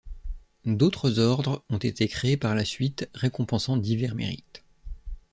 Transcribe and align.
D'autres 0.65 1.19
ordres 1.19 1.63
ont 1.69 1.77
été 1.77 2.07
créés 2.07 2.35
par 2.35 2.55
la 2.55 2.65
suite 2.65 3.07
récompensant 3.13 3.77
divers 3.77 4.15
mérites. 4.15 4.63